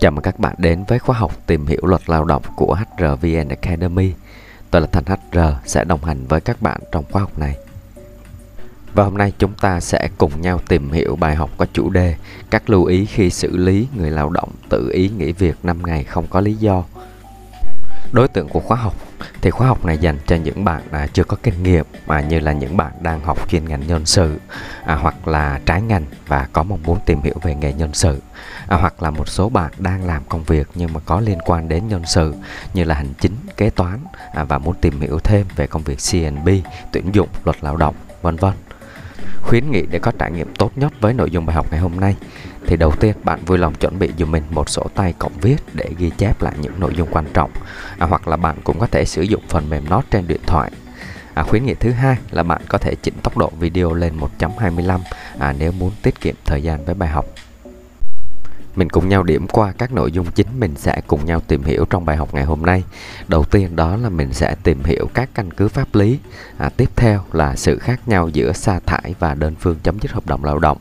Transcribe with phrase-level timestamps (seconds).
[0.00, 3.48] Chào mừng các bạn đến với khóa học tìm hiểu luật lao động của HRVN
[3.48, 4.12] Academy.
[4.70, 7.56] Tôi là Thành HR sẽ đồng hành với các bạn trong khóa học này.
[8.94, 12.14] Và hôm nay chúng ta sẽ cùng nhau tìm hiểu bài học có chủ đề
[12.50, 16.04] các lưu ý khi xử lý người lao động tự ý nghỉ việc 5 ngày
[16.04, 16.84] không có lý do.
[18.12, 18.94] Đối tượng của khóa học
[19.42, 22.40] thì khóa học này dành cho những bạn à, chưa có kinh nghiệm mà như
[22.40, 24.40] là những bạn đang học chuyên ngành nhân sự
[24.84, 28.22] à, hoặc là trái ngành và có mong muốn tìm hiểu về nghề nhân sự.
[28.66, 31.68] À, hoặc là một số bạn đang làm công việc nhưng mà có liên quan
[31.68, 32.34] đến nhân sự
[32.74, 33.98] như là hành chính kế toán
[34.34, 36.48] à, và muốn tìm hiểu thêm về công việc CNB
[36.92, 38.52] tuyển dụng luật lao động vân vân.
[39.42, 42.00] Khuyến nghị để có trải nghiệm tốt nhất với nội dung bài học ngày hôm
[42.00, 42.16] nay
[42.68, 45.56] thì đầu tiên bạn vui lòng chuẩn bị dùm mình một sổ tay cộng viết
[45.74, 47.50] để ghi chép lại những nội dung quan trọng
[47.98, 50.70] à, hoặc là bạn cũng có thể sử dụng phần mềm note trên điện thoại
[51.38, 55.00] À, khuyến nghị thứ hai là bạn có thể chỉnh tốc độ video lên 1.25
[55.38, 57.24] à, nếu muốn tiết kiệm thời gian với bài học.
[58.74, 61.84] Mình cùng nhau điểm qua các nội dung chính mình sẽ cùng nhau tìm hiểu
[61.90, 62.84] trong bài học ngày hôm nay.
[63.28, 66.18] Đầu tiên đó là mình sẽ tìm hiểu các căn cứ pháp lý.
[66.58, 70.12] À, tiếp theo là sự khác nhau giữa sa thải và đơn phương chấm dứt
[70.12, 70.78] hợp đồng lao động.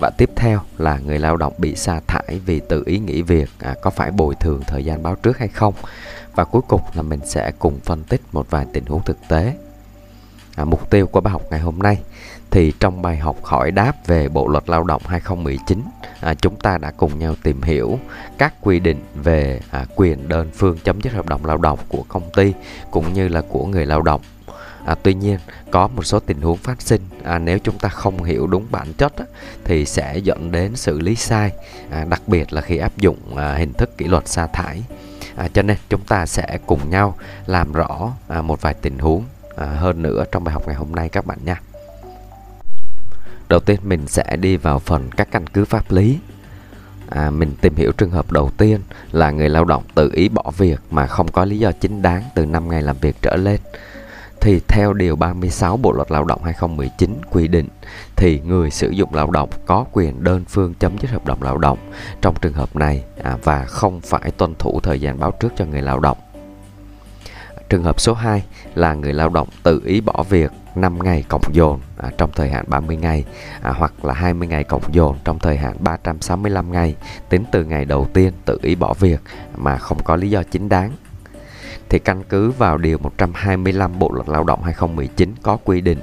[0.00, 3.50] Và tiếp theo là người lao động bị sa thải vì tự ý nghỉ việc
[3.58, 5.74] à, có phải bồi thường thời gian báo trước hay không.
[6.34, 9.54] Và cuối cùng là mình sẽ cùng phân tích một vài tình huống thực tế.
[10.56, 11.98] À, mục tiêu của bài học ngày hôm nay
[12.50, 15.82] thì trong bài học hỏi đáp về Bộ luật Lao động 2019
[16.20, 17.98] à, chúng ta đã cùng nhau tìm hiểu
[18.38, 22.04] các quy định về à, quyền đơn phương chấm dứt hợp đồng lao động của
[22.08, 22.52] công ty
[22.90, 24.20] cũng như là của người lao động
[24.84, 25.38] À, tuy nhiên
[25.70, 28.92] có một số tình huống phát sinh à, nếu chúng ta không hiểu đúng bản
[28.92, 29.24] chất á,
[29.64, 31.52] thì sẽ dẫn đến xử lý sai
[31.90, 34.82] à, đặc biệt là khi áp dụng à, hình thức kỷ luật sa thải.
[35.36, 39.24] À, cho nên chúng ta sẽ cùng nhau làm rõ à, một vài tình huống
[39.56, 41.60] à, hơn nữa trong bài học ngày hôm nay các bạn nha.
[43.48, 46.18] Đầu tiên mình sẽ đi vào phần các căn cứ pháp lý.
[47.08, 48.80] À, mình tìm hiểu trường hợp đầu tiên
[49.12, 52.22] là người lao động tự ý bỏ việc mà không có lý do chính đáng
[52.34, 53.60] từ 5 ngày làm việc trở lên
[54.44, 57.68] thì theo điều 36 Bộ luật Lao động 2019 quy định
[58.16, 61.58] thì người sử dụng lao động có quyền đơn phương chấm dứt hợp đồng lao
[61.58, 61.78] động
[62.20, 65.64] trong trường hợp này à, và không phải tuân thủ thời gian báo trước cho
[65.64, 66.18] người lao động.
[67.68, 71.54] Trường hợp số 2 là người lao động tự ý bỏ việc 5 ngày cộng
[71.54, 73.24] dồn à, trong thời hạn 30 ngày
[73.62, 76.94] à, hoặc là 20 ngày cộng dồn trong thời hạn 365 ngày
[77.28, 79.20] tính từ ngày đầu tiên tự ý bỏ việc
[79.56, 80.90] mà không có lý do chính đáng
[81.94, 85.98] thì căn cứ vào điều 125 Bộ luật Lao động 2019 có quy định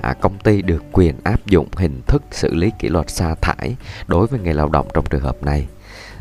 [0.00, 3.76] à, công ty được quyền áp dụng hình thức xử lý kỷ luật sa thải
[4.06, 5.66] đối với người lao động trong trường hợp này.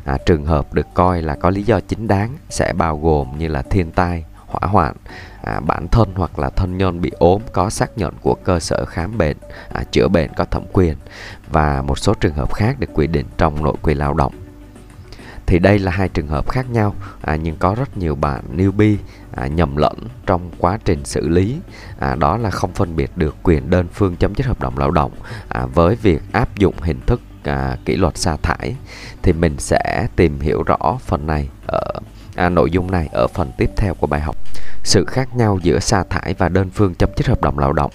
[0.06, 3.47] À, trường hợp được coi là có lý do chính đáng sẽ bao gồm như
[3.47, 4.96] là thiên tai, hỏa hoạn,
[5.44, 8.86] à, bản thân hoặc là thân nhân bị ốm có xác nhận của cơ sở
[8.86, 9.38] khám bệnh,
[9.74, 10.96] à, chữa bệnh có thẩm quyền
[11.52, 14.44] và một số trường hợp khác được quy định trong nội quy lao động
[15.45, 16.95] thì đây là hai trường hợp khác nhau.
[17.22, 18.95] À, nhưng có rất nhiều bạn newbie
[19.35, 21.57] à, nhầm lẫn trong quá trình xử lý.
[22.00, 24.91] À, đó là không phân biệt được quyền đơn phương chấm dứt hợp đồng lao
[24.91, 25.11] động
[25.50, 28.75] à, với việc áp dụng hình thức à, kỷ luật sa thải.
[29.22, 31.91] Thì mình sẽ tìm hiểu rõ phần này ở
[32.35, 34.35] à, nội dung này ở phần tiếp theo của bài học.
[34.83, 37.91] Sự khác nhau giữa sa thải và đơn phương chấm dứt hợp đồng lao động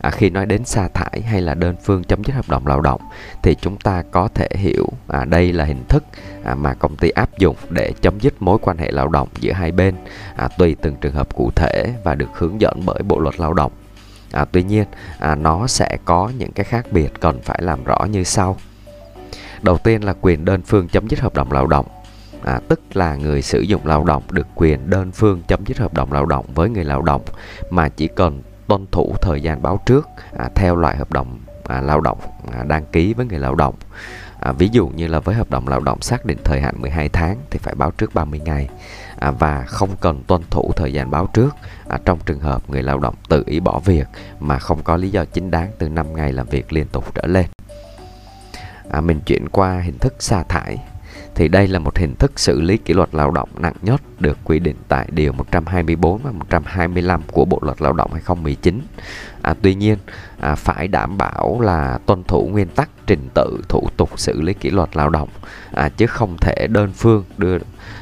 [0.00, 2.80] à, khi nói đến sa thải hay là đơn phương chấm dứt hợp đồng lao
[2.80, 3.00] động
[3.42, 6.04] thì chúng ta có thể hiểu à, đây là hình thức
[6.44, 9.52] à, mà công ty áp dụng để chấm dứt mối quan hệ lao động giữa
[9.52, 9.94] hai bên
[10.36, 13.54] à, tùy từng trường hợp cụ thể và được hướng dẫn bởi bộ luật lao
[13.54, 13.72] động.
[14.32, 14.84] À, tuy nhiên
[15.18, 18.56] à, nó sẽ có những cái khác biệt cần phải làm rõ như sau.
[19.62, 21.86] Đầu tiên là quyền đơn phương chấm dứt hợp đồng lao động
[22.44, 25.94] à, tức là người sử dụng lao động được quyền đơn phương chấm dứt hợp
[25.94, 27.22] đồng lao động với người lao động
[27.70, 30.08] mà chỉ cần tuân thủ thời gian báo trước
[30.38, 32.18] à, theo loại hợp đồng à, lao động
[32.52, 33.74] à, đăng ký với người lao động.
[34.40, 37.08] À, ví dụ như là với hợp đồng lao động xác định thời hạn 12
[37.08, 38.68] tháng thì phải báo trước 30 ngày
[39.18, 41.56] à, và không cần tuân thủ thời gian báo trước
[41.88, 44.06] à, trong trường hợp người lao động tự ý bỏ việc
[44.40, 47.26] mà không có lý do chính đáng từ 5 ngày làm việc liên tục trở
[47.26, 47.46] lên.
[48.90, 50.78] À, mình chuyển qua hình thức sa thải
[51.34, 54.38] thì đây là một hình thức xử lý kỷ luật lao động nặng nhất được
[54.44, 58.80] quy định tại Điều 124 và 125 của Bộ Luật Lao động 2019.
[59.42, 59.98] À, tuy nhiên,
[60.40, 64.54] à, phải đảm bảo là tuân thủ nguyên tắc trình tự thủ tục xử lý
[64.54, 65.28] kỷ luật lao động,
[65.72, 67.58] à, chứ không thể đơn phương đưa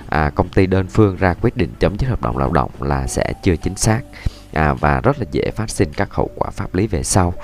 [0.09, 3.07] à, công ty đơn phương ra quyết định chấm dứt hợp đồng lao động là
[3.07, 4.01] sẽ chưa chính xác
[4.53, 7.35] à, và rất là dễ phát sinh các hậu quả pháp lý về sau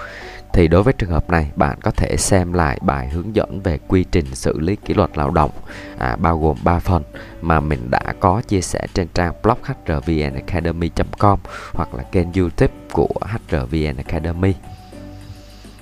[0.55, 3.79] thì đối với trường hợp này bạn có thể xem lại bài hướng dẫn về
[3.89, 5.51] quy trình xử lý kỷ luật lao động
[5.99, 7.03] à, bao gồm 3 phần
[7.41, 11.39] mà mình đã có chia sẻ trên trang blog hrvnacademy.com
[11.73, 13.09] hoặc là kênh youtube của
[13.51, 14.55] hrvn academy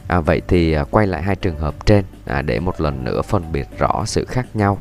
[0.09, 3.23] à, vậy thì à, quay lại hai trường hợp trên à, để một lần nữa
[3.23, 4.79] phân biệt rõ sự khác nhau.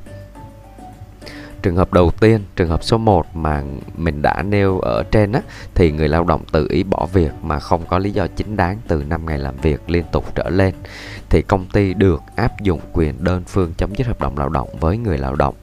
[1.64, 3.64] Trường hợp đầu tiên, trường hợp số 1 mà
[3.98, 5.42] mình đã nêu ở trên á,
[5.76, 8.78] thì người lao động tự ý bỏ việc mà không có lý do chính đáng
[8.88, 10.74] từ 5 ngày làm việc liên tục trở lên
[11.30, 14.70] thì công ty được áp dụng quyền đơn phương chấm dứt hợp đồng lao động
[14.80, 15.56] với người lao động.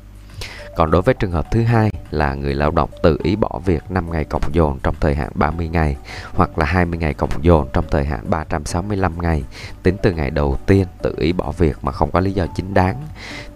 [0.79, 3.91] Còn đối với trường hợp thứ hai là người lao động tự ý bỏ việc
[3.91, 5.97] 5 ngày cộng dồn trong thời hạn 30 ngày
[6.35, 9.45] hoặc là 20 ngày cộng dồn trong thời hạn 365 ngày
[9.83, 12.75] tính từ ngày đầu tiên tự ý bỏ việc mà không có lý do chính
[12.75, 13.03] đáng,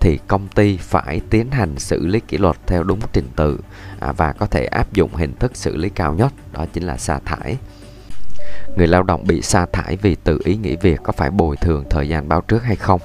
[0.01, 3.61] thì công ty phải tiến hành xử lý kỷ luật theo đúng trình tự
[4.01, 6.97] à, và có thể áp dụng hình thức xử lý cao nhất, đó chính là
[6.97, 7.57] sa thải.
[8.77, 11.85] Người lao động bị sa thải vì tự ý nghỉ việc có phải bồi thường
[11.91, 13.01] thời gian báo trước hay không?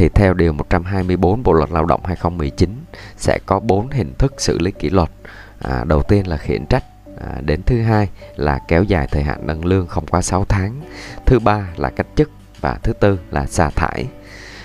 [0.00, 2.79] thì theo điều 124 Bộ luật Lao động 2019
[3.16, 5.10] sẽ có bốn hình thức xử lý kỷ luật.
[5.58, 6.84] À, đầu tiên là khiển trách,
[7.20, 10.80] à, đến thứ hai là kéo dài thời hạn nâng lương không quá 6 tháng,
[11.26, 14.06] thứ ba là cách chức và thứ tư là sa thải.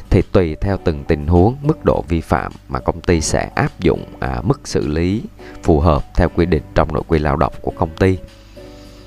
[0.09, 3.79] Thì tùy theo từng tình huống, mức độ vi phạm mà công ty sẽ áp
[3.79, 5.21] dụng à, mức xử lý
[5.63, 8.17] phù hợp theo quy định trong nội quy lao động của công ty.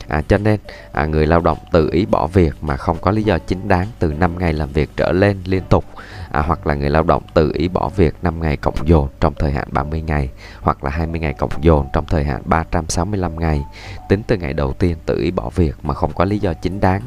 [0.08, 0.60] À, cho nên
[0.92, 3.86] à, người lao động tự ý bỏ việc mà không có lý do chính đáng
[3.98, 5.84] từ 5 ngày làm việc trở lên liên tục.
[6.30, 9.34] À, hoặc là người lao động tự ý bỏ việc 5 ngày cộng dồn trong
[9.38, 10.28] thời hạn 30 ngày
[10.60, 13.64] hoặc là 20 ngày cộng dồn trong thời hạn 365 ngày.
[14.08, 16.80] Tính từ ngày đầu tiên tự ý bỏ việc mà không có lý do chính
[16.80, 17.02] đáng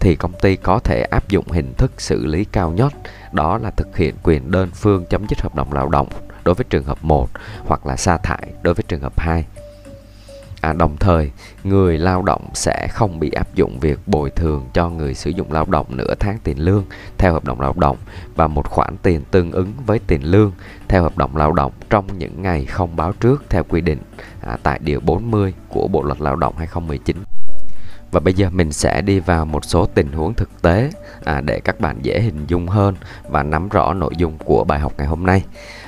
[0.00, 2.92] thì công ty có thể áp dụng hình thức xử lý cao nhất
[3.32, 6.08] đó là thực hiện quyền đơn phương chấm dứt hợp đồng lao động
[6.44, 7.28] đối với trường hợp 1
[7.66, 9.44] hoặc là sa thải đối với trường hợp 2
[10.64, 11.30] À, đồng thời,
[11.64, 15.52] người lao động sẽ không bị áp dụng việc bồi thường cho người sử dụng
[15.52, 16.84] lao động nửa tháng tiền lương
[17.18, 17.96] theo hợp đồng lao động
[18.34, 20.52] và một khoản tiền tương ứng với tiền lương
[20.88, 23.98] theo hợp đồng lao động trong những ngày không báo trước theo quy định
[24.40, 27.16] à, tại Điều 40 của Bộ Luật Lao động 2019.
[28.14, 30.90] Và bây giờ mình sẽ đi vào một số tình huống thực tế
[31.24, 32.94] à, để các bạn dễ hình dung hơn
[33.28, 35.44] và nắm rõ nội dung của bài học ngày hôm nay.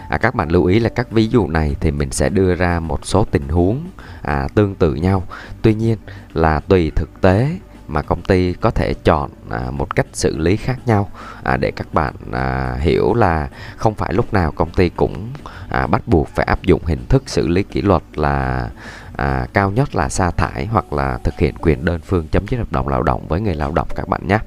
[0.09, 2.81] À, các bạn lưu ý là các ví dụ này thì mình sẽ đưa ra
[2.81, 3.81] một số tình huống
[4.23, 5.23] à, tương tự nhau.
[5.63, 5.99] Tuy nhiên
[6.33, 7.59] là tùy thực tế
[7.89, 11.11] mà công ty có thể chọn à, một cách xử lý khác nhau
[11.43, 15.33] à, để các bạn à, hiểu là không phải lúc nào công ty cũng
[15.69, 18.69] à, bắt buộc phải áp dụng hình thức xử lý kỷ luật là
[19.17, 22.59] à, cao nhất là sa thải hoặc là thực hiện quyền đơn phương chấm dứt
[22.59, 24.39] hợp đồng lao động với người lao động các bạn nhé.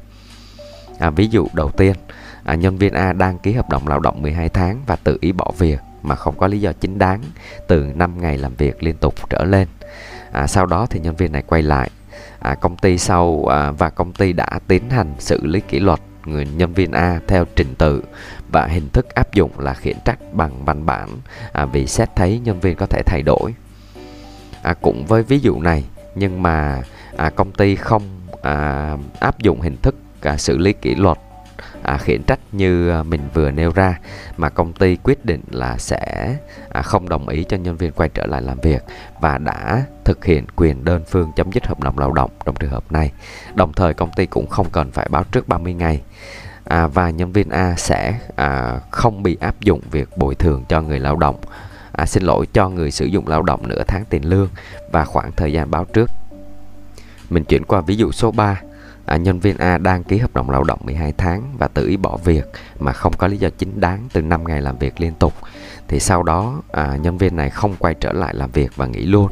[0.99, 1.95] À, ví dụ đầu tiên
[2.43, 5.31] à, nhân viên A đang ký hợp đồng lao động 12 tháng và tự ý
[5.31, 7.21] bỏ việc mà không có lý do chính đáng
[7.67, 9.67] từ 5 ngày làm việc liên tục trở lên.
[10.31, 11.89] À, sau đó thì nhân viên này quay lại
[12.39, 15.99] à, công ty sau à, và công ty đã tiến hành xử lý kỷ luật
[16.25, 18.03] người nhân viên A theo trình tự
[18.51, 21.09] và hình thức áp dụng là khiển trách bằng văn bản
[21.51, 23.53] à, vì xét thấy nhân viên có thể thay đổi.
[24.63, 25.85] À, cũng với ví dụ này
[26.15, 26.81] nhưng mà
[27.17, 28.03] à, công ty không
[28.41, 31.17] à, áp dụng hình thức à, xử lý kỷ luật
[31.83, 33.99] à, khiển trách như à, mình vừa nêu ra
[34.37, 36.35] mà công ty quyết định là sẽ
[36.69, 38.83] à, không đồng ý cho nhân viên quay trở lại làm việc
[39.21, 42.71] và đã thực hiện quyền đơn phương chấm dứt hợp đồng lao động trong trường
[42.71, 43.11] hợp này.
[43.55, 46.01] Đồng thời công ty cũng không cần phải báo trước 30 ngày
[46.63, 50.81] à, và nhân viên A sẽ à, không bị áp dụng việc bồi thường cho
[50.81, 51.35] người lao động
[51.91, 54.49] à, xin lỗi cho người sử dụng lao động nửa tháng tiền lương
[54.91, 56.09] và khoảng thời gian báo trước.
[57.29, 58.61] Mình chuyển qua ví dụ số 3
[59.09, 61.97] à, nhân viên A đang ký hợp đồng lao động 12 tháng và tự ý
[61.97, 62.45] bỏ việc
[62.79, 65.33] mà không có lý do chính đáng từ 5 ngày làm việc liên tục.
[65.87, 69.05] Thì sau đó à, nhân viên này không quay trở lại làm việc và nghỉ
[69.05, 69.31] luôn.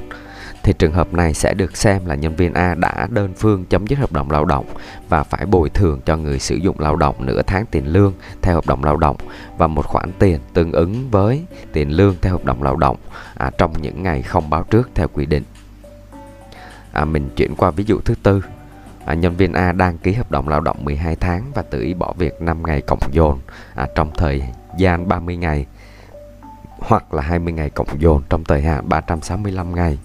[0.64, 3.88] Thì trường hợp này sẽ được xem là nhân viên A đã đơn phương chấm
[3.88, 4.66] dứt hợp đồng lao động
[5.10, 8.56] và phải bồi thường cho người sử dụng lao động nửa tháng tiền lương theo
[8.56, 9.18] hợp đồng lao động
[9.58, 12.98] và một khoản tiền tương ứng với tiền lương theo hợp đồng lao động
[13.38, 15.44] à, trong những ngày không báo trước theo quy định.
[16.92, 18.42] À, mình chuyển qua ví dụ thứ tư
[19.08, 21.94] à, nhân viên A đang ký hợp đồng lao động 12 tháng và tự ý
[21.94, 23.40] bỏ việc 5 ngày cộng dồn
[23.76, 24.44] à, trong thời
[24.78, 25.66] gian 30 ngày
[26.80, 29.98] hoặc là 20 ngày cộng dồn trong thời hạn 365 ngày.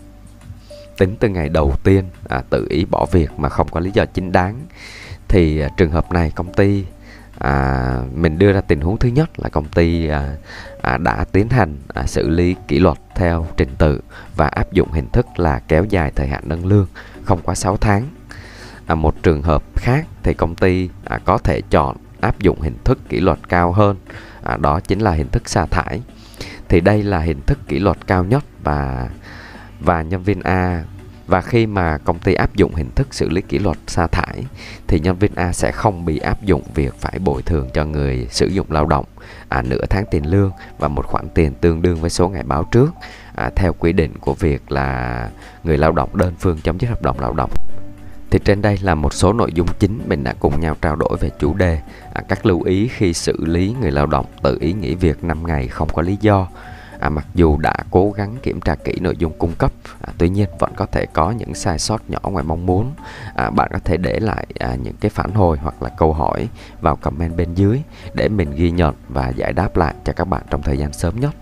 [0.98, 4.04] Tính từ ngày đầu tiên à, tự ý bỏ việc mà không có lý do
[4.04, 4.60] chính đáng
[5.28, 6.84] thì à, trường hợp này công ty
[7.38, 10.36] à, mình đưa ra tình huống thứ nhất là công ty à,
[10.82, 14.00] à, đã tiến hành à, xử lý kỷ luật theo trình tự
[14.36, 16.86] và áp dụng hình thức là kéo dài thời hạn nâng lương
[17.24, 18.08] không quá 6 tháng
[18.92, 22.76] à, một trường hợp khác thì công ty à, có thể chọn áp dụng hình
[22.84, 23.96] thức kỷ luật cao hơn.
[24.42, 26.00] À, đó chính là hình thức sa thải.
[26.68, 29.08] Thì đây là hình thức kỷ luật cao nhất và
[29.80, 30.84] và nhân viên A.
[31.26, 34.44] Và khi mà công ty áp dụng hình thức xử lý kỷ luật sa thải
[34.86, 38.26] thì nhân viên A sẽ không bị áp dụng việc phải bồi thường cho người
[38.30, 39.04] sử dụng lao động
[39.48, 42.64] à, nửa tháng tiền lương và một khoản tiền tương đương với số ngày báo
[42.64, 42.90] trước
[43.34, 45.30] à, theo quy định của việc là
[45.64, 47.50] người lao động đơn phương chấm dứt hợp đồng lao động
[48.32, 51.16] thì trên đây là một số nội dung chính mình đã cùng nhau trao đổi
[51.20, 51.80] về chủ đề.
[52.14, 55.46] À, các lưu ý khi xử lý người lao động tự ý nghỉ việc 5
[55.46, 56.48] ngày không có lý do.
[56.98, 60.28] À, mặc dù đã cố gắng kiểm tra kỹ nội dung cung cấp à, tuy
[60.28, 62.92] nhiên vẫn có thể có những sai sót nhỏ ngoài mong muốn.
[63.34, 66.48] À, bạn có thể để lại à, những cái phản hồi hoặc là câu hỏi
[66.80, 67.82] vào comment bên dưới
[68.14, 71.20] để mình ghi nhận và giải đáp lại cho các bạn trong thời gian sớm
[71.20, 71.34] nhất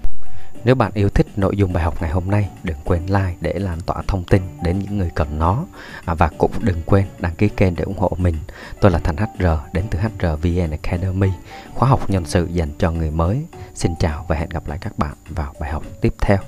[0.65, 3.53] nếu bạn yêu thích nội dung bài học ngày hôm nay, đừng quên like để
[3.53, 5.65] lan tỏa thông tin đến những người cần nó.
[6.05, 8.37] À, và cũng đừng quên đăng ký kênh để ủng hộ mình.
[8.81, 11.31] Tôi là Thành HR đến từ HRVN Academy,
[11.75, 13.45] khóa học nhân sự dành cho người mới.
[13.75, 16.39] Xin chào và hẹn gặp lại các bạn vào bài học tiếp theo.